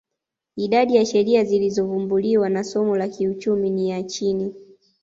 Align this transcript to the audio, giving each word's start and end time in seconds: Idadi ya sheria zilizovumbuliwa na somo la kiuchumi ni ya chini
Idadi 0.55 0.95
ya 0.95 1.05
sheria 1.05 1.43
zilizovumbuliwa 1.43 2.49
na 2.49 2.63
somo 2.63 2.97
la 2.97 3.07
kiuchumi 3.07 3.69
ni 3.69 3.89
ya 3.89 4.03
chini 4.03 4.53